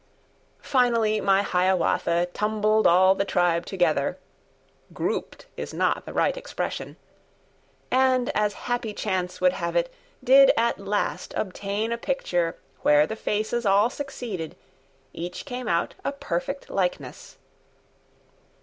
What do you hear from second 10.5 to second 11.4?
at last